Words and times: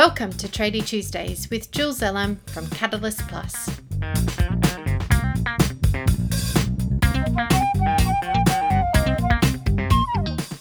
Welcome 0.00 0.32
to 0.38 0.48
Tradie 0.48 0.82
Tuesdays 0.82 1.50
with 1.50 1.70
Jules 1.72 2.00
Elam 2.00 2.40
from 2.46 2.66
Catalyst 2.70 3.20
Plus. 3.28 3.66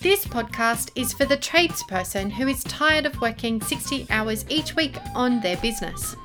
This 0.01 0.25
podcast 0.25 0.91
is 0.95 1.13
for 1.13 1.23
the 1.23 1.37
tradesperson 1.37 2.29
who 2.29 2.49
is 2.49 2.65
tired 2.65 3.05
of 3.05 3.21
working 3.21 3.61
60 3.61 4.07
hours 4.09 4.43
each 4.49 4.75
week 4.75 4.97
on 5.15 5.39
their 5.39 5.55
business 5.55 6.17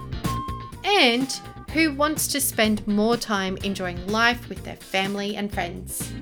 and 0.83 1.41
who 1.71 1.95
wants 1.95 2.27
to 2.27 2.41
spend 2.41 2.85
more 2.89 3.17
time 3.17 3.57
enjoying 3.59 4.05
life 4.09 4.49
with 4.49 4.65
their 4.65 4.75
family 4.75 5.37
and 5.37 5.55
friends. 5.55 6.13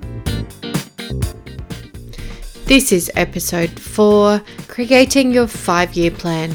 This 2.67 2.93
is 2.93 3.11
episode 3.17 3.81
4 3.81 4.43
Creating 4.69 5.33
Your 5.33 5.47
Five 5.47 5.95
Year 5.95 6.11
Plan. 6.11 6.55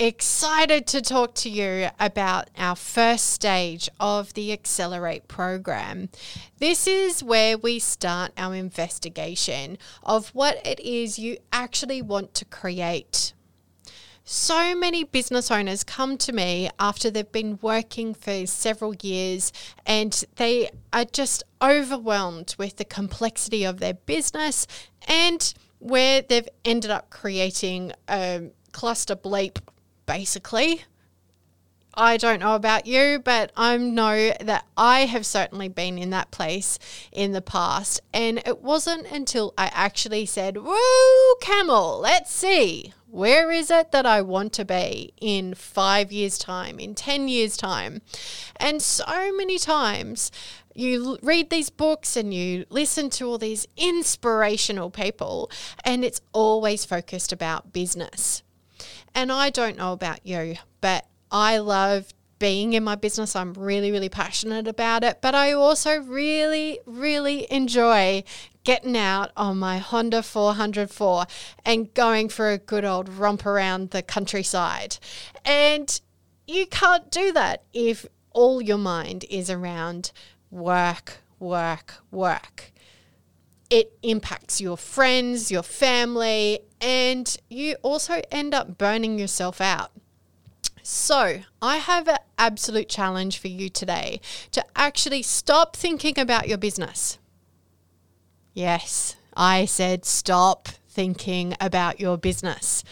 Excited 0.00 0.86
to 0.86 1.02
talk 1.02 1.34
to 1.34 1.50
you 1.50 1.88
about 2.00 2.48
our 2.56 2.74
first 2.74 3.28
stage 3.28 3.86
of 4.00 4.32
the 4.32 4.50
Accelerate 4.50 5.28
program. 5.28 6.08
This 6.58 6.86
is 6.86 7.22
where 7.22 7.58
we 7.58 7.78
start 7.78 8.32
our 8.38 8.54
investigation 8.54 9.76
of 10.02 10.30
what 10.30 10.66
it 10.66 10.80
is 10.80 11.18
you 11.18 11.36
actually 11.52 12.00
want 12.00 12.32
to 12.34 12.46
create. 12.46 13.34
So 14.24 14.74
many 14.74 15.04
business 15.04 15.50
owners 15.50 15.84
come 15.84 16.16
to 16.18 16.32
me 16.32 16.70
after 16.78 17.10
they've 17.10 17.30
been 17.30 17.58
working 17.60 18.14
for 18.14 18.46
several 18.46 18.94
years 19.02 19.52
and 19.84 20.24
they 20.36 20.70
are 20.94 21.04
just 21.04 21.42
overwhelmed 21.60 22.54
with 22.56 22.76
the 22.76 22.86
complexity 22.86 23.64
of 23.64 23.80
their 23.80 23.94
business 23.94 24.66
and 25.06 25.52
where 25.78 26.22
they've 26.22 26.48
ended 26.64 26.90
up 26.90 27.10
creating 27.10 27.92
a 28.08 28.44
cluster 28.72 29.16
bleep, 29.16 29.58
basically. 30.10 30.82
I 31.94 32.16
don't 32.16 32.40
know 32.40 32.56
about 32.56 32.84
you, 32.84 33.20
but 33.24 33.52
I 33.56 33.76
know 33.76 34.32
that 34.40 34.66
I 34.76 35.06
have 35.06 35.24
certainly 35.24 35.68
been 35.68 35.98
in 35.98 36.10
that 36.10 36.32
place 36.32 36.80
in 37.12 37.30
the 37.30 37.40
past. 37.40 38.00
And 38.12 38.42
it 38.44 38.60
wasn't 38.60 39.06
until 39.06 39.54
I 39.56 39.70
actually 39.72 40.26
said, 40.26 40.56
Woo, 40.56 41.36
camel, 41.40 42.00
let's 42.00 42.32
see, 42.32 42.92
where 43.08 43.52
is 43.52 43.70
it 43.70 43.92
that 43.92 44.04
I 44.04 44.20
want 44.22 44.52
to 44.54 44.64
be 44.64 45.12
in 45.20 45.54
five 45.54 46.10
years' 46.10 46.38
time, 46.38 46.80
in 46.80 46.96
10 46.96 47.28
years' 47.28 47.56
time? 47.56 48.02
And 48.56 48.82
so 48.82 49.32
many 49.36 49.58
times, 49.58 50.32
you 50.74 51.18
read 51.22 51.50
these 51.50 51.70
books 51.70 52.16
and 52.16 52.34
you 52.34 52.64
listen 52.68 53.10
to 53.10 53.28
all 53.28 53.38
these 53.38 53.68
inspirational 53.76 54.90
people, 54.90 55.52
and 55.84 56.04
it's 56.04 56.20
always 56.32 56.84
focused 56.84 57.32
about 57.32 57.72
business. 57.72 58.42
And 59.14 59.30
I 59.32 59.50
don't 59.50 59.76
know 59.76 59.92
about 59.92 60.26
you, 60.26 60.56
but 60.80 61.06
I 61.30 61.58
love 61.58 62.12
being 62.40 62.72
in 62.72 62.82
my 62.82 62.96
business. 62.96 63.36
I'm 63.36 63.52
really, 63.54 63.92
really 63.92 64.08
passionate 64.08 64.66
about 64.66 65.04
it. 65.04 65.20
But 65.20 65.36
I 65.36 65.52
also 65.52 66.00
really, 66.00 66.80
really 66.86 67.46
enjoy 67.52 68.24
getting 68.64 68.96
out 68.96 69.30
on 69.36 69.58
my 69.58 69.78
Honda 69.78 70.22
404 70.22 71.26
and 71.64 71.92
going 71.94 72.28
for 72.28 72.50
a 72.50 72.58
good 72.58 72.84
old 72.84 73.08
romp 73.08 73.46
around 73.46 73.90
the 73.90 74.02
countryside. 74.02 74.96
And 75.44 76.00
you 76.46 76.66
can't 76.66 77.10
do 77.10 77.32
that 77.32 77.62
if 77.72 78.06
all 78.32 78.60
your 78.60 78.78
mind 78.78 79.24
is 79.30 79.50
around 79.50 80.10
work, 80.50 81.18
work, 81.38 81.94
work. 82.10 82.72
It 83.70 83.96
impacts 84.02 84.60
your 84.60 84.76
friends, 84.76 85.50
your 85.50 85.62
family, 85.62 86.60
and 86.80 87.36
you 87.48 87.76
also 87.82 88.20
end 88.30 88.52
up 88.52 88.76
burning 88.76 89.18
yourself 89.18 89.60
out. 89.60 89.92
So, 90.82 91.42
I 91.62 91.76
have 91.76 92.08
an 92.08 92.18
absolute 92.36 92.88
challenge 92.88 93.38
for 93.38 93.48
you 93.48 93.68
today 93.68 94.20
to 94.50 94.64
actually 94.74 95.22
stop 95.22 95.76
thinking 95.76 96.18
about 96.18 96.48
your 96.48 96.58
business. 96.58 97.18
Yes, 98.54 99.14
I 99.36 99.66
said 99.66 100.04
stop 100.04 100.68
thinking 100.88 101.54
about 101.60 102.00
your 102.00 102.18
business. 102.18 102.82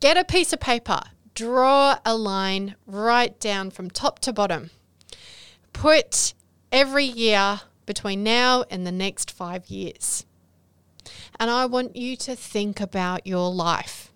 Get 0.00 0.18
a 0.18 0.24
piece 0.24 0.52
of 0.52 0.60
paper, 0.60 1.00
draw 1.34 1.98
a 2.04 2.14
line 2.14 2.74
right 2.86 3.38
down 3.40 3.70
from 3.70 3.90
top 3.90 4.18
to 4.20 4.32
bottom. 4.32 4.70
Put 5.72 6.34
every 6.70 7.04
year 7.04 7.60
between 7.90 8.22
now 8.22 8.62
and 8.70 8.86
the 8.86 8.92
next 8.92 9.32
five 9.32 9.66
years. 9.66 10.24
And 11.40 11.50
I 11.50 11.66
want 11.66 11.96
you 11.96 12.14
to 12.18 12.36
think 12.36 12.80
about 12.80 13.26
your 13.26 13.52
life. 13.52 14.12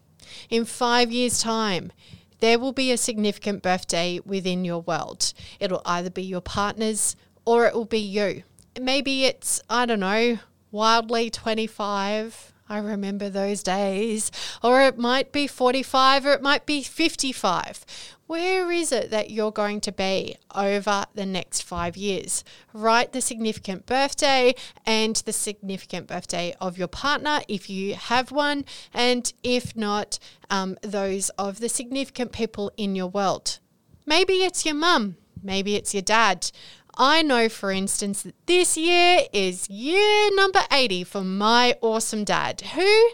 In 0.48 0.64
five 0.64 1.10
years' 1.10 1.42
time, 1.42 1.90
there 2.38 2.60
will 2.60 2.70
be 2.72 2.92
a 2.92 2.96
significant 2.96 3.64
birthday 3.64 4.20
within 4.24 4.64
your 4.64 4.78
world. 4.78 5.32
It'll 5.58 5.82
either 5.84 6.08
be 6.08 6.22
your 6.22 6.40
partner's 6.40 7.16
or 7.44 7.66
it 7.66 7.74
will 7.74 7.84
be 7.84 7.98
you. 7.98 8.44
Maybe 8.80 9.24
it's, 9.24 9.60
I 9.68 9.86
don't 9.86 9.98
know, 9.98 10.38
wildly 10.70 11.30
25. 11.30 12.52
I 12.68 12.78
remember 12.78 13.28
those 13.28 13.64
days. 13.64 14.30
Or 14.62 14.82
it 14.82 14.96
might 14.96 15.32
be 15.32 15.48
45 15.48 16.26
or 16.26 16.32
it 16.32 16.42
might 16.42 16.64
be 16.64 16.84
55. 16.84 17.84
Where 18.26 18.72
is 18.72 18.90
it 18.90 19.10
that 19.10 19.30
you're 19.30 19.52
going 19.52 19.82
to 19.82 19.92
be 19.92 20.36
over 20.54 21.04
the 21.14 21.26
next 21.26 21.62
five 21.62 21.94
years? 21.94 22.42
Write 22.72 23.12
the 23.12 23.20
significant 23.20 23.84
birthday 23.84 24.54
and 24.86 25.16
the 25.16 25.32
significant 25.32 26.06
birthday 26.06 26.54
of 26.58 26.78
your 26.78 26.88
partner 26.88 27.40
if 27.48 27.68
you 27.68 27.94
have 27.94 28.32
one, 28.32 28.64
and 28.94 29.30
if 29.42 29.76
not, 29.76 30.18
um, 30.48 30.78
those 30.80 31.28
of 31.30 31.60
the 31.60 31.68
significant 31.68 32.32
people 32.32 32.72
in 32.78 32.96
your 32.96 33.08
world. 33.08 33.58
Maybe 34.06 34.34
it's 34.34 34.64
your 34.64 34.74
mum, 34.74 35.16
maybe 35.42 35.76
it's 35.76 35.92
your 35.92 36.02
dad. 36.02 36.50
I 36.96 37.22
know, 37.22 37.48
for 37.48 37.72
instance, 37.72 38.22
that 38.22 38.34
this 38.46 38.76
year 38.76 39.22
is 39.32 39.68
year 39.68 40.30
number 40.34 40.60
80 40.70 41.04
for 41.04 41.22
my 41.24 41.76
awesome 41.82 42.24
dad, 42.24 42.62
who 42.74 43.10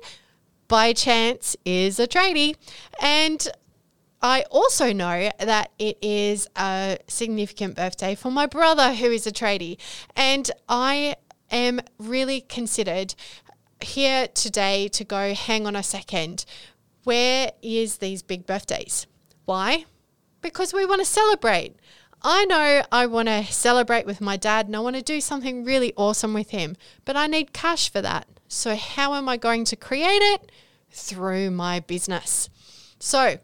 by 0.69 0.93
chance 0.93 1.57
is 1.65 1.99
a 1.99 2.07
tradie. 2.07 2.55
And 3.01 3.49
I 4.23 4.45
also 4.51 4.93
know 4.93 5.31
that 5.39 5.71
it 5.79 5.99
is 6.03 6.49
a 6.57 6.99
significant 7.09 7.77
birthday 7.77 8.15
for 8.15 8.31
my 8.31 8.47
brother, 8.47 8.95
who 8.95 9.07
is 9.07 9.27
a 9.27 9.33
tradie. 9.33 9.79
And 10.15 10.51
I 10.69 11.17
am 11.51 11.81
really 11.99 12.43
considered 12.43 13.15
here 13.81 14.29
today 14.29 14.89
to 14.89 15.05
go, 15.05 15.35
hang 15.35 15.67
on 15.67 15.75
a 15.75 15.83
second, 15.83 16.45
where 17.05 17.53
is 17.63 17.99
these 17.99 18.23
big 18.23 18.47
birthdays? 18.47 19.07
Why? 19.47 19.87
Because 20.43 20.73
we 20.73 20.85
want 20.85 21.01
to 21.01 21.07
celebrate. 21.07 21.77
I 22.23 22.45
know 22.45 22.83
I 22.93 23.07
want 23.07 23.29
to 23.29 23.45
celebrate 23.45 24.05
with 24.05 24.21
my 24.21 24.37
dad 24.37 24.67
and 24.67 24.77
I 24.77 24.81
want 24.81 24.97
to 24.97 25.03
do 25.03 25.23
something 25.23 25.65
really 25.65 25.95
awesome 25.97 26.35
with 26.35 26.51
him, 26.51 26.77
but 27.07 27.17
I 27.17 27.27
need 27.27 27.55
cash 27.55 27.91
for 27.91 28.03
that. 28.03 28.29
So, 28.49 28.77
how 28.77 29.15
am 29.15 29.29
I 29.29 29.39
going 29.39 29.65
to 29.67 29.77
create 29.77 30.21
it? 30.21 30.53
Through 30.91 31.53
my 31.53 31.81
business. 31.81 32.51
So, 32.99 33.39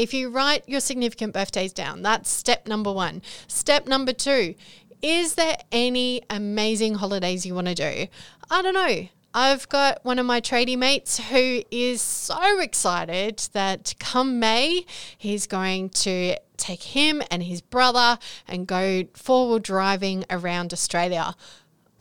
if 0.00 0.14
you 0.14 0.30
write 0.30 0.66
your 0.66 0.80
significant 0.80 1.34
birthdays 1.34 1.74
down, 1.74 2.00
that's 2.00 2.30
step 2.30 2.66
number 2.66 2.90
one. 2.90 3.20
Step 3.48 3.86
number 3.86 4.14
two, 4.14 4.54
is 5.02 5.34
there 5.34 5.58
any 5.70 6.22
amazing 6.30 6.94
holidays 6.94 7.44
you 7.44 7.54
want 7.54 7.66
to 7.66 7.74
do? 7.74 8.06
I 8.50 8.62
don't 8.62 8.72
know. 8.72 9.08
I've 9.34 9.68
got 9.68 10.02
one 10.02 10.18
of 10.18 10.24
my 10.24 10.40
tradie 10.40 10.78
mates 10.78 11.18
who 11.18 11.62
is 11.70 12.00
so 12.00 12.60
excited 12.60 13.46
that 13.52 13.94
come 14.00 14.40
May, 14.40 14.86
he's 15.18 15.46
going 15.46 15.90
to 15.90 16.36
take 16.56 16.82
him 16.82 17.22
and 17.30 17.42
his 17.42 17.60
brother 17.60 18.18
and 18.48 18.66
go 18.66 19.04
four 19.12 19.48
wheel 19.48 19.58
driving 19.58 20.24
around 20.30 20.72
Australia. 20.72 21.34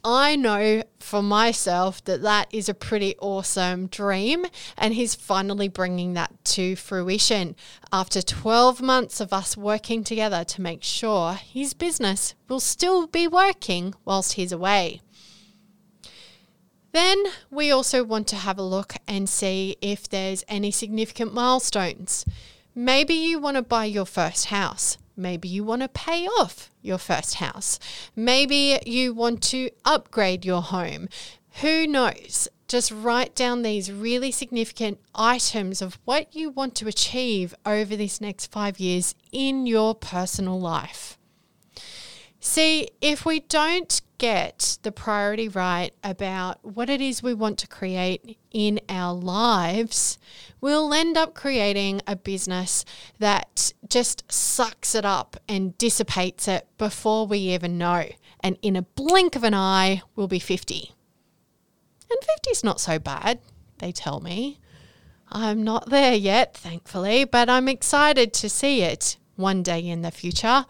I 0.04 0.36
know 0.36 0.84
for 1.00 1.22
myself 1.22 2.04
that 2.06 2.22
that 2.22 2.48
is 2.52 2.70
a 2.70 2.74
pretty 2.74 3.16
awesome 3.20 3.88
dream, 3.88 4.46
and 4.78 4.94
he's 4.94 5.16
finally 5.16 5.68
bringing 5.68 6.14
that 6.14 6.44
to 6.46 6.76
fruition 6.76 7.56
after 7.92 8.22
12 8.22 8.82
months 8.82 9.20
of 9.20 9.34
us 9.34 9.58
working 9.58 10.04
together 10.04 10.44
to 10.46 10.62
make 10.62 10.84
sure 10.84 11.34
his 11.34 11.74
business 11.74 12.36
will 12.48 12.60
still 12.60 13.08
be 13.08 13.28
working 13.28 13.94
whilst 14.06 14.34
he's 14.34 14.52
away. 14.52 15.02
Then 16.92 17.24
we 17.52 17.70
also 17.70 18.04
want 18.04 18.28
to 18.30 18.36
have 18.36 18.58
a 18.58 18.64
look 18.64 18.94
and 19.08 19.30
see 19.30 19.78
if 19.82 20.10
there's 20.10 20.44
any 20.48 20.72
significant 20.72 21.34
milestones. 21.34 22.26
Maybe 22.74 23.14
you 23.14 23.40
want 23.40 23.58
to 23.58 23.62
buy 23.62 23.86
your 23.86 24.06
first 24.06 24.46
house. 24.46 24.98
Maybe 25.20 25.48
you 25.48 25.64
want 25.64 25.84
to 25.84 25.88
pay 25.88 26.26
off 26.26 26.72
your 26.82 26.98
first 26.98 27.36
house. 27.36 27.78
Maybe 28.16 28.80
you 28.86 29.14
want 29.14 29.44
to 29.44 29.70
upgrade 29.86 30.46
your 30.46 30.64
home. 30.64 31.10
Who 31.62 31.86
knows? 31.86 32.48
Just 32.68 32.92
write 32.92 33.36
down 33.36 33.62
these 33.62 33.92
really 33.92 34.32
significant 34.32 35.00
items 35.14 35.82
of 35.82 36.00
what 36.06 36.36
you 36.36 36.50
want 36.50 36.74
to 36.76 36.88
achieve 36.88 37.54
over 37.66 37.96
these 37.96 38.22
next 38.22 38.52
five 38.52 38.80
years 38.80 39.14
in 39.32 39.68
your 39.68 39.94
personal 39.94 40.60
life. 40.60 41.19
See, 42.40 42.90
if 43.02 43.26
we 43.26 43.42
don't 43.42 44.02
get 44.18 44.78
the 44.84 44.92
priority 44.92 45.50
right 45.50 45.92
about 46.04 46.64
what 46.64 46.90
it 46.90 47.02
is 47.02 47.22
we 47.22 47.34
want 47.34 47.58
to 47.60 47.68
create 47.68 48.38
in 48.52 48.80
our 48.88 49.14
lives, 49.14 50.18
we'll 50.62 50.94
end 50.94 51.18
up 51.18 51.34
creating 51.34 52.02
a 52.08 52.16
business 52.16 52.86
that 53.18 53.74
just 53.88 54.32
sucks 54.32 54.96
it 54.96 55.06
up 55.06 55.38
and 55.50 55.78
dissipates 55.78 56.48
it 56.48 56.68
before 56.78 57.28
we 57.28 57.40
even 57.40 57.78
know. 57.78 58.06
And 58.40 58.58
in 58.62 58.78
a 58.78 58.84
blink 58.84 59.36
of 59.36 59.44
an 59.44 59.54
eye, 59.54 60.02
we'll 60.16 60.28
be 60.28 60.40
50. 60.40 60.94
And 62.10 62.20
50 62.22 62.50
is 62.52 62.64
not 62.64 62.80
so 62.80 63.00
bad, 63.00 63.40
they 63.80 63.92
tell 63.92 64.22
me. 64.22 64.60
I'm 65.30 65.64
not 65.64 65.90
there 65.90 66.16
yet, 66.16 66.56
thankfully, 66.56 67.26
but 67.26 67.50
I'm 67.50 67.68
excited 67.68 68.34
to 68.34 68.50
see 68.50 68.82
it 68.82 69.18
one 69.36 69.62
day 69.62 69.86
in 69.86 70.02
the 70.02 70.10
future. 70.10 70.66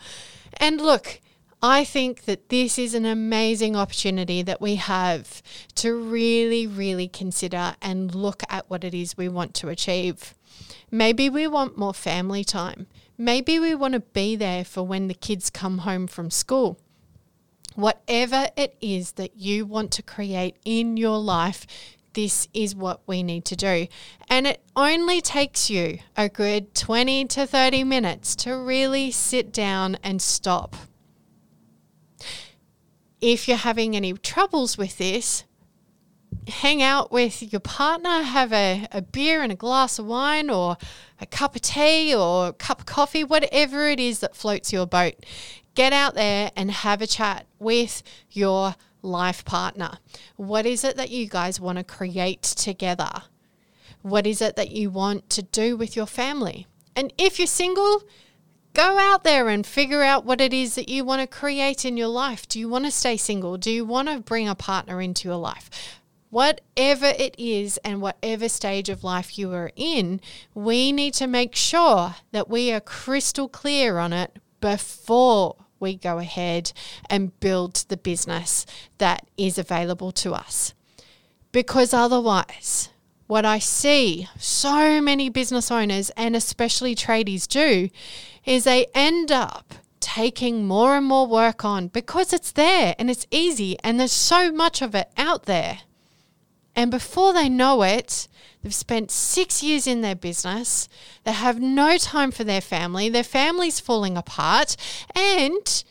And 0.57 0.81
look, 0.81 1.21
I 1.61 1.83
think 1.83 2.23
that 2.23 2.47
this 2.47 2.79
is 2.79 2.93
an 2.93 3.05
amazing 3.05 3.75
opportunity 3.75 4.41
that 4.43 4.61
we 4.61 4.75
have 4.75 5.43
to 5.75 5.93
really, 5.93 6.65
really 6.65 7.09
consider 7.09 7.75
and 7.81 8.15
look 8.15 8.43
at 8.49 8.69
what 8.69 8.85
it 8.85 8.93
is 8.93 9.17
we 9.17 9.27
want 9.27 9.53
to 9.55 9.67
achieve. 9.67 10.35
Maybe 10.89 11.29
we 11.29 11.47
want 11.47 11.77
more 11.77 11.93
family 11.93 12.45
time. 12.45 12.87
Maybe 13.17 13.59
we 13.59 13.75
want 13.75 13.93
to 13.93 13.99
be 13.99 14.37
there 14.37 14.63
for 14.63 14.83
when 14.83 15.09
the 15.09 15.13
kids 15.13 15.49
come 15.49 15.79
home 15.79 16.07
from 16.07 16.31
school. 16.31 16.79
Whatever 17.75 18.47
it 18.55 18.77
is 18.79 19.13
that 19.13 19.35
you 19.35 19.65
want 19.65 19.91
to 19.91 20.01
create 20.01 20.55
in 20.63 20.95
your 20.95 21.17
life, 21.17 21.67
this 22.13 22.47
is 22.53 22.73
what 22.73 23.01
we 23.05 23.21
need 23.21 23.43
to 23.45 23.57
do. 23.57 23.87
And 24.29 24.47
it 24.47 24.63
only 24.77 25.19
takes 25.19 25.69
you 25.69 25.99
a 26.15 26.29
good 26.29 26.73
20 26.73 27.25
to 27.25 27.45
30 27.45 27.83
minutes 27.83 28.33
to 28.37 28.55
really 28.55 29.11
sit 29.11 29.51
down 29.51 29.97
and 30.01 30.21
stop 30.21 30.77
if 33.21 33.47
you're 33.47 33.57
having 33.57 33.95
any 33.95 34.13
troubles 34.13 34.77
with 34.77 34.97
this, 34.97 35.43
hang 36.47 36.81
out 36.81 37.11
with 37.11 37.51
your 37.51 37.59
partner, 37.59 38.21
have 38.21 38.53
a, 38.53 38.87
a 38.91 39.01
beer 39.01 39.41
and 39.41 39.51
a 39.51 39.55
glass 39.55 39.99
of 39.99 40.05
wine 40.05 40.49
or 40.49 40.77
a 41.19 41.25
cup 41.25 41.55
of 41.55 41.61
tea 41.61 42.13
or 42.15 42.47
a 42.47 42.53
cup 42.53 42.79
of 42.81 42.85
coffee, 42.85 43.23
whatever 43.23 43.87
it 43.87 43.99
is 43.99 44.19
that 44.19 44.35
floats 44.35 44.71
your 44.71 44.85
boat. 44.85 45.15
Get 45.75 45.93
out 45.93 46.15
there 46.15 46.51
and 46.55 46.71
have 46.71 47.01
a 47.01 47.07
chat 47.07 47.45
with 47.59 48.03
your 48.31 48.75
life 49.01 49.45
partner. 49.45 49.99
What 50.35 50.65
is 50.65 50.83
it 50.83 50.95
that 50.97 51.09
you 51.09 51.27
guys 51.27 51.59
want 51.59 51.77
to 51.77 51.83
create 51.83 52.41
together? 52.41 53.23
What 54.01 54.25
is 54.25 54.41
it 54.41 54.55
that 54.55 54.71
you 54.71 54.89
want 54.89 55.29
to 55.31 55.41
do 55.41 55.75
with 55.75 55.95
your 55.95 56.05
family? 56.05 56.67
And 56.95 57.13
if 57.17 57.39
you're 57.39 57.47
single, 57.47 58.03
go 58.73 58.97
out 58.97 59.23
there 59.23 59.49
and 59.49 59.65
figure 59.65 60.03
out 60.03 60.25
what 60.25 60.41
it 60.41 60.53
is 60.53 60.75
that 60.75 60.89
you 60.89 61.03
want 61.03 61.21
to 61.21 61.27
create 61.27 61.85
in 61.85 61.97
your 61.97 62.07
life. 62.07 62.47
Do 62.47 62.59
you 62.59 62.69
want 62.69 62.85
to 62.85 62.91
stay 62.91 63.17
single? 63.17 63.57
Do 63.57 63.71
you 63.71 63.85
want 63.85 64.07
to 64.09 64.19
bring 64.19 64.47
a 64.47 64.55
partner 64.55 65.01
into 65.01 65.27
your 65.27 65.37
life? 65.37 65.69
Whatever 66.29 67.07
it 67.07 67.35
is 67.39 67.77
and 67.83 68.01
whatever 68.01 68.47
stage 68.47 68.87
of 68.89 69.03
life 69.03 69.37
you 69.37 69.51
are 69.53 69.71
in, 69.75 70.21
we 70.53 70.91
need 70.91 71.15
to 71.15 71.25
make 71.25 71.55
sure 71.55 72.15
that 72.31 72.49
we 72.49 72.71
are 72.71 72.79
crystal 72.79 73.49
clear 73.49 73.97
on 73.97 74.13
it 74.13 74.37
before 74.61 75.55
we 75.79 75.95
go 75.95 76.19
ahead 76.19 76.71
and 77.09 77.39
build 77.39 77.75
the 77.87 77.97
business 77.97 78.65
that 78.97 79.25
is 79.37 79.57
available 79.57 80.11
to 80.11 80.33
us. 80.33 80.73
Because 81.51 81.93
otherwise, 81.93 82.89
what 83.25 83.45
I 83.45 83.59
see 83.59 84.27
so 84.37 85.01
many 85.01 85.29
business 85.29 85.71
owners 85.71 86.09
and 86.11 86.35
especially 86.35 86.95
tradies 86.95 87.47
do 87.47 87.89
is 88.49 88.63
they 88.63 88.87
end 88.95 89.31
up 89.31 89.75
taking 89.99 90.65
more 90.65 90.95
and 90.97 91.05
more 91.05 91.27
work 91.27 91.63
on 91.63 91.87
because 91.87 92.33
it's 92.33 92.51
there 92.51 92.95
and 92.97 93.07
it's 93.07 93.27
easy 93.29 93.77
and 93.83 93.99
there's 93.99 94.11
so 94.11 94.51
much 94.51 94.81
of 94.81 94.95
it 94.95 95.07
out 95.15 95.45
there. 95.45 95.81
And 96.75 96.89
before 96.89 97.31
they 97.31 97.47
know 97.47 97.83
it, 97.83 98.27
they've 98.63 98.73
spent 98.73 99.11
six 99.11 99.61
years 99.61 99.85
in 99.85 100.01
their 100.01 100.15
business, 100.15 100.89
they 101.25 101.31
have 101.31 101.61
no 101.61 101.99
time 101.99 102.31
for 102.31 102.43
their 102.43 102.59
family, 102.59 103.07
their 103.07 103.23
family's 103.23 103.79
falling 103.79 104.17
apart, 104.17 104.75
and 105.15 105.83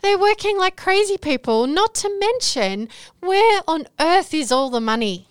they're 0.00 0.18
working 0.18 0.56
like 0.56 0.76
crazy 0.76 1.18
people, 1.18 1.66
not 1.66 1.94
to 1.96 2.18
mention 2.18 2.88
where 3.20 3.60
on 3.68 3.88
earth 4.00 4.32
is 4.32 4.50
all 4.50 4.70
the 4.70 4.80
money? 4.80 5.28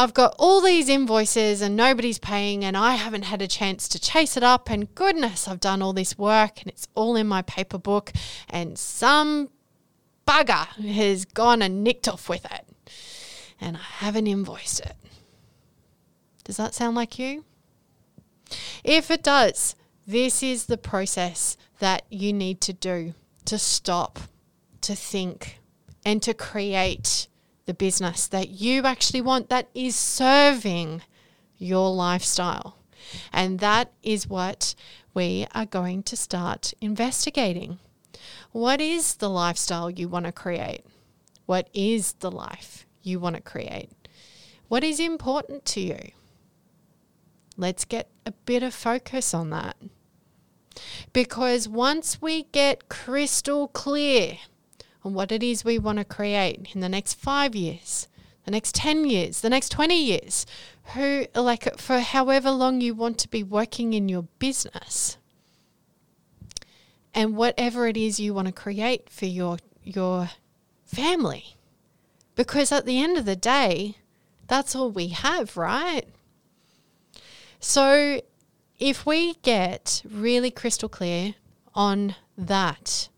I've 0.00 0.14
got 0.14 0.36
all 0.38 0.60
these 0.60 0.88
invoices 0.88 1.60
and 1.60 1.74
nobody's 1.74 2.20
paying, 2.20 2.64
and 2.64 2.76
I 2.76 2.94
haven't 2.94 3.24
had 3.24 3.42
a 3.42 3.48
chance 3.48 3.88
to 3.88 3.98
chase 3.98 4.36
it 4.36 4.44
up. 4.44 4.70
And 4.70 4.94
goodness, 4.94 5.48
I've 5.48 5.58
done 5.58 5.82
all 5.82 5.92
this 5.92 6.16
work 6.16 6.60
and 6.60 6.68
it's 6.68 6.86
all 6.94 7.16
in 7.16 7.26
my 7.26 7.42
paper 7.42 7.78
book, 7.78 8.12
and 8.48 8.78
some 8.78 9.50
bugger 10.24 10.66
has 10.66 11.24
gone 11.24 11.62
and 11.62 11.82
nicked 11.82 12.06
off 12.06 12.28
with 12.28 12.44
it, 12.44 12.64
and 13.60 13.76
I 13.76 13.80
haven't 13.80 14.28
invoiced 14.28 14.80
it. 14.80 14.94
Does 16.44 16.58
that 16.58 16.74
sound 16.74 16.94
like 16.94 17.18
you? 17.18 17.44
If 18.84 19.10
it 19.10 19.24
does, 19.24 19.74
this 20.06 20.44
is 20.44 20.66
the 20.66 20.78
process 20.78 21.56
that 21.80 22.04
you 22.08 22.32
need 22.32 22.60
to 22.62 22.72
do 22.72 23.14
to 23.46 23.58
stop, 23.58 24.20
to 24.82 24.94
think, 24.94 25.60
and 26.04 26.22
to 26.22 26.34
create 26.34 27.26
the 27.68 27.74
business 27.74 28.26
that 28.26 28.48
you 28.48 28.84
actually 28.84 29.20
want 29.20 29.50
that 29.50 29.68
is 29.74 29.94
serving 29.94 31.02
your 31.58 31.94
lifestyle. 31.94 32.78
And 33.30 33.58
that 33.58 33.92
is 34.02 34.26
what 34.26 34.74
we 35.12 35.46
are 35.54 35.66
going 35.66 36.02
to 36.04 36.16
start 36.16 36.72
investigating. 36.80 37.78
What 38.52 38.80
is 38.80 39.16
the 39.16 39.28
lifestyle 39.28 39.90
you 39.90 40.08
want 40.08 40.24
to 40.24 40.32
create? 40.32 40.82
What 41.44 41.68
is 41.74 42.14
the 42.20 42.30
life 42.30 42.86
you 43.02 43.20
want 43.20 43.36
to 43.36 43.42
create? 43.42 43.90
What 44.68 44.82
is 44.82 44.98
important 44.98 45.66
to 45.66 45.82
you? 45.82 46.12
Let's 47.58 47.84
get 47.84 48.08
a 48.24 48.32
bit 48.32 48.62
of 48.62 48.72
focus 48.72 49.34
on 49.34 49.50
that. 49.50 49.76
Because 51.12 51.68
once 51.68 52.22
we 52.22 52.44
get 52.44 52.88
crystal 52.88 53.68
clear 53.68 54.38
on 55.04 55.14
what 55.14 55.32
it 55.32 55.42
is 55.42 55.64
we 55.64 55.78
want 55.78 55.98
to 55.98 56.04
create 56.04 56.74
in 56.74 56.80
the 56.80 56.88
next 56.88 57.14
five 57.14 57.54
years, 57.54 58.08
the 58.44 58.50
next 58.50 58.74
10 58.74 59.04
years, 59.06 59.40
the 59.40 59.50
next 59.50 59.70
20 59.70 60.02
years, 60.02 60.46
who, 60.94 61.26
like, 61.34 61.78
for 61.78 62.00
however 62.00 62.50
long 62.50 62.80
you 62.80 62.94
want 62.94 63.18
to 63.18 63.28
be 63.28 63.42
working 63.42 63.92
in 63.92 64.08
your 64.08 64.22
business. 64.38 65.18
And 67.14 67.36
whatever 67.36 67.86
it 67.86 67.96
is 67.96 68.20
you 68.20 68.34
want 68.34 68.46
to 68.46 68.52
create 68.52 69.10
for 69.10 69.26
your, 69.26 69.58
your 69.82 70.30
family. 70.84 71.56
Because 72.34 72.70
at 72.72 72.86
the 72.86 73.02
end 73.02 73.18
of 73.18 73.24
the 73.24 73.36
day, 73.36 73.96
that's 74.46 74.74
all 74.74 74.90
we 74.90 75.08
have, 75.08 75.56
right? 75.56 76.06
So 77.60 78.20
if 78.78 79.04
we 79.04 79.34
get 79.42 80.02
really 80.08 80.50
crystal 80.50 80.88
clear 80.88 81.34
on 81.74 82.14
that, 82.36 83.08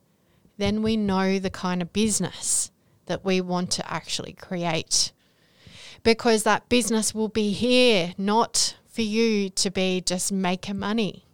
then 0.61 0.83
we 0.83 0.97
know 0.97 1.38
the 1.38 1.50
kind 1.50 1.83
of 1.83 1.93
business 1.93 2.71
that 3.07 3.25
we 3.25 3.40
want 3.40 3.71
to 3.73 3.93
actually 3.93 4.33
create. 4.33 5.12
Because 6.02 6.45
that 6.45 6.69
business 6.69 7.14
will 7.14 7.29
be 7.29 7.52
here, 7.52 8.14
not 8.17 8.76
for 8.88 9.02
you 9.02 9.50
to 9.50 9.71
be 9.71 10.00
just 10.00 10.33
making 10.33 10.79
money. 10.79 11.25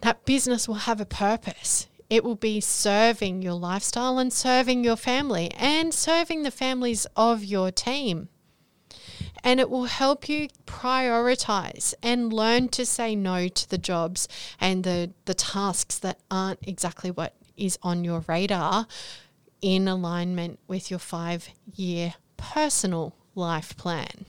That 0.00 0.24
business 0.24 0.68
will 0.68 0.86
have 0.86 1.00
a 1.00 1.06
purpose. 1.06 1.88
It 2.10 2.24
will 2.24 2.36
be 2.36 2.60
serving 2.60 3.42
your 3.42 3.54
lifestyle 3.54 4.18
and 4.18 4.32
serving 4.32 4.84
your 4.84 4.96
family 4.96 5.50
and 5.52 5.92
serving 5.92 6.42
the 6.42 6.50
families 6.50 7.06
of 7.16 7.44
your 7.44 7.70
team. 7.70 8.28
And 9.44 9.60
it 9.60 9.70
will 9.70 9.84
help 9.84 10.28
you 10.28 10.48
prioritize 10.66 11.94
and 12.02 12.32
learn 12.32 12.68
to 12.70 12.84
say 12.84 13.14
no 13.14 13.48
to 13.48 13.70
the 13.70 13.78
jobs 13.78 14.26
and 14.60 14.84
the, 14.84 15.12
the 15.26 15.34
tasks 15.34 15.98
that 16.00 16.18
aren't 16.30 16.66
exactly 16.66 17.10
what 17.10 17.34
is 17.58 17.78
on 17.82 18.04
your 18.04 18.24
radar 18.26 18.86
in 19.60 19.88
alignment 19.88 20.58
with 20.68 20.90
your 20.90 21.00
five 21.00 21.48
year 21.74 22.14
personal 22.36 23.14
life 23.34 23.76
plan. 23.76 24.24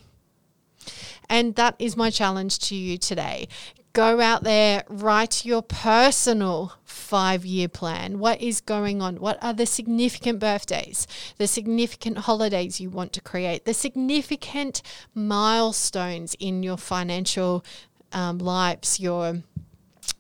And 1.30 1.56
that 1.56 1.76
is 1.80 1.96
my 1.96 2.10
challenge 2.10 2.60
to 2.60 2.76
you 2.76 2.98
today. 2.98 3.48
Go 3.94 4.22
out 4.22 4.44
there, 4.44 4.84
write 4.88 5.46
your 5.46 5.62
personal 5.62 6.74
five 6.84 7.46
year 7.46 7.68
plan. 7.68 8.20
What 8.20 8.40
is 8.42 8.62
going 8.62 9.02
on? 9.02 9.18
What 9.18 9.44
are 9.44 9.54
the 9.54 9.66
significant 9.66 10.40
birthdays, 10.40 11.08
the 11.38 11.48
significant 11.48 12.20
holidays 12.20 12.80
you 12.80 12.90
want 12.90 13.14
to 13.14 13.22
create, 13.22 13.66
the 13.66 13.74
significant 13.74 14.82
milestones 15.14 16.36
in 16.40 16.62
your 16.62 16.78
financial 16.78 17.66
um, 18.12 18.38
lives, 18.38 19.00
your 19.00 19.42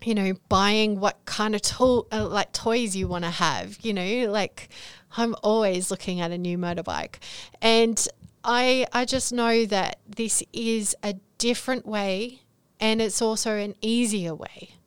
you 0.03 0.15
know, 0.15 0.34
buying 0.48 1.00
what 1.00 1.24
kind 1.25 1.55
of 1.55 1.62
tool, 1.62 2.08
uh, 2.12 2.27
like 2.27 2.51
toys 2.51 2.96
you 2.96 3.08
want 3.08 3.25
to 3.25 3.31
have. 3.31 3.77
You 3.81 3.93
know, 3.93 4.31
like 4.31 4.69
I'm 5.17 5.36
always 5.43 5.91
looking 5.91 6.22
at 6.22 6.31
a 6.31 6.38
new 6.38 6.58
motorbike, 6.58 7.15
and 7.62 8.08
I 8.43 8.86
I 8.93 9.05
just 9.05 9.34
know 9.34 9.65
that 9.65 10.00
this 10.08 10.43
is 10.53 10.96
a 11.03 11.15
different 11.38 11.86
way, 11.86 12.41
and 12.79 13.01
it's 13.01 13.22
also 13.22 13.55
an 13.55 13.75
easier 13.81 14.36
way 14.36 14.72
to 14.72 14.79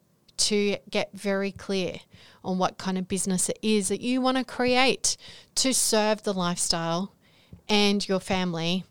to 0.42 0.76
get 0.90 1.10
very 1.14 1.52
clear 1.52 2.00
on 2.44 2.58
what 2.58 2.76
kind 2.76 2.98
of 2.98 3.06
business 3.06 3.48
it 3.48 3.58
is 3.62 3.88
that 3.88 4.00
you 4.00 4.20
want 4.20 4.36
to 4.36 4.44
create 4.44 5.16
to 5.54 5.72
serve 5.72 6.24
the 6.24 6.34
lifestyle 6.34 7.14
and 7.68 8.08
your 8.08 8.18
family 8.18 8.84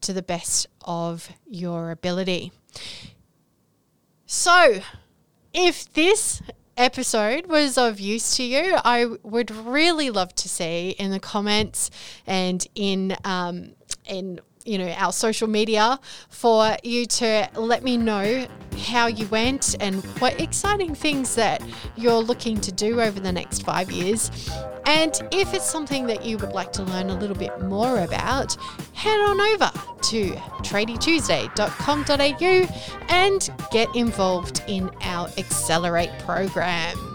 to 0.00 0.12
the 0.12 0.22
best 0.22 0.66
of 0.82 1.28
your 1.46 1.90
ability. 1.90 2.52
So, 4.26 4.80
if 5.54 5.92
this 5.92 6.42
episode 6.76 7.46
was 7.46 7.76
of 7.76 8.00
use 8.00 8.36
to 8.36 8.42
you, 8.42 8.76
I 8.84 9.06
would 9.22 9.50
really 9.50 10.10
love 10.10 10.34
to 10.36 10.48
see 10.48 10.90
in 10.90 11.10
the 11.10 11.20
comments 11.20 11.90
and 12.26 12.66
in 12.74 13.16
um, 13.24 13.72
in 14.04 14.40
you 14.64 14.78
know 14.78 14.88
our 14.90 15.12
social 15.12 15.48
media 15.48 15.98
for 16.28 16.76
you 16.82 17.06
to 17.06 17.48
let 17.54 17.82
me 17.82 17.96
know 17.96 18.46
how 18.78 19.06
you 19.06 19.26
went 19.28 19.74
and 19.80 20.04
what 20.18 20.38
exciting 20.40 20.94
things 20.94 21.34
that 21.34 21.62
you're 21.96 22.22
looking 22.22 22.60
to 22.60 22.70
do 22.72 23.00
over 23.00 23.18
the 23.20 23.32
next 23.32 23.64
five 23.64 23.90
years. 23.90 24.30
And 24.86 25.12
if 25.30 25.54
it's 25.54 25.70
something 25.70 26.06
that 26.06 26.24
you 26.24 26.38
would 26.38 26.52
like 26.52 26.72
to 26.72 26.82
learn 26.82 27.10
a 27.10 27.18
little 27.18 27.36
bit 27.36 27.60
more 27.62 28.00
about 28.00 28.56
head 28.94 29.20
on 29.20 29.40
over 29.40 29.70
to 30.02 30.30
tradietuesday.com.au 30.62 33.06
and 33.08 33.50
get 33.70 33.94
involved 33.94 34.62
in 34.66 34.90
our 35.02 35.28
accelerate 35.38 36.10
program 36.20 37.11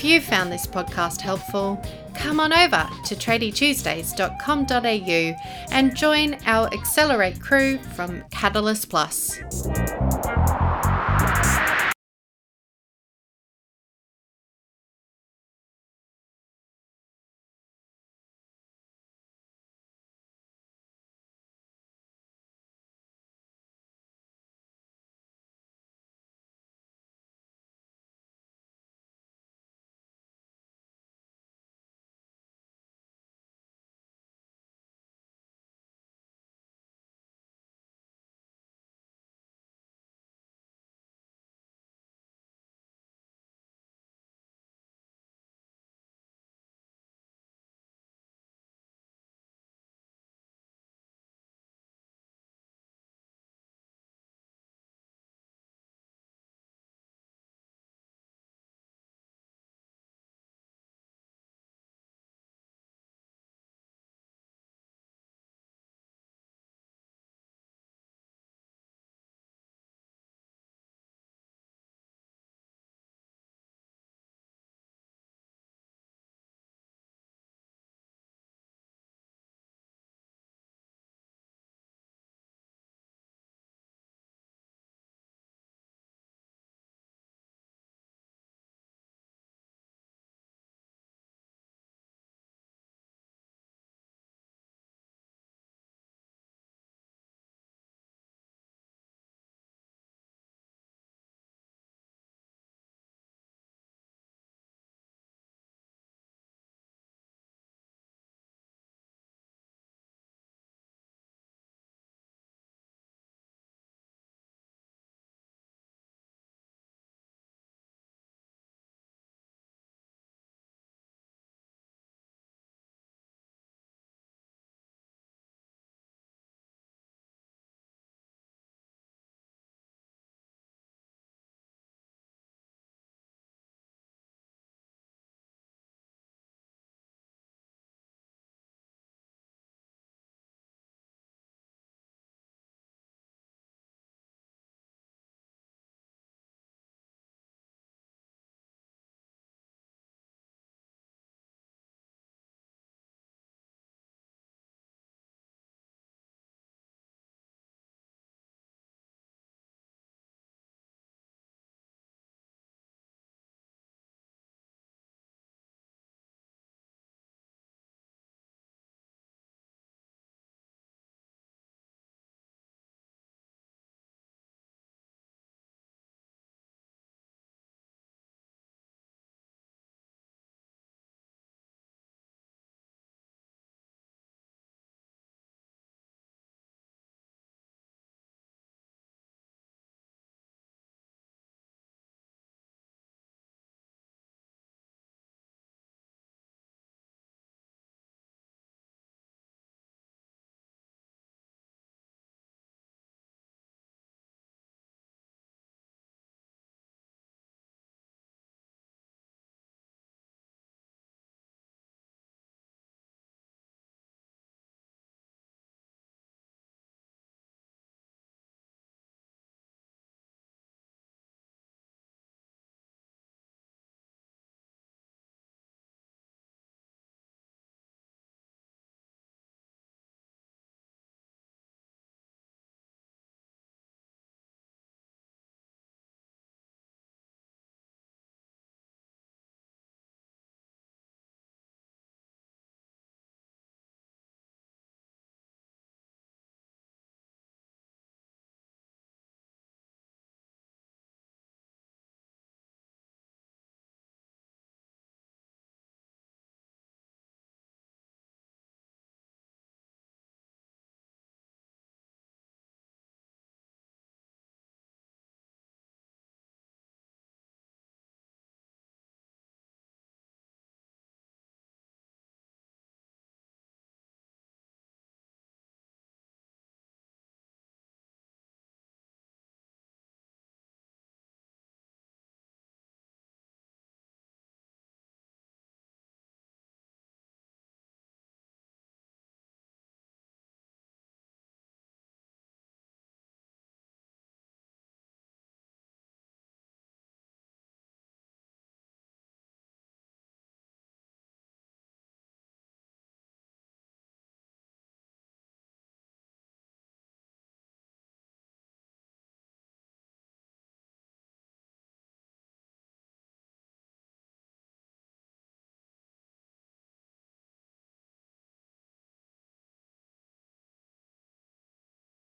If 0.00 0.06
you 0.06 0.22
found 0.22 0.50
this 0.50 0.66
podcast 0.66 1.20
helpful, 1.20 1.78
come 2.14 2.40
on 2.40 2.54
over 2.54 2.88
to 3.04 3.14
tradietuesdays.com.au 3.14 5.36
and 5.72 5.94
join 5.94 6.38
our 6.46 6.72
Accelerate 6.72 7.38
crew 7.38 7.76
from 7.94 8.24
Catalyst 8.30 8.88
Plus. 8.88 9.42